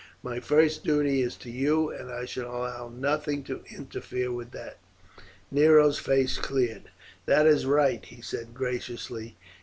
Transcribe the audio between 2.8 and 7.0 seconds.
nothing to interfere with that." Nero's face cleared.